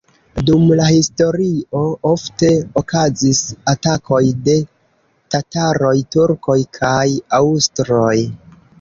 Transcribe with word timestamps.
Dum 0.45 0.61
la 0.77 0.85
historio 0.93 1.81
ofte 2.13 2.49
okazis 2.83 3.43
atakoj 3.75 4.23
de 4.49 4.57
tataroj, 5.37 5.95
turkoj 6.19 6.61
kaj 6.83 7.09
aŭstroj. 7.45 8.15